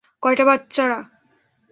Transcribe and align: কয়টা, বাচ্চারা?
কয়টা, 0.23 0.43
বাচ্চারা? 0.45 0.99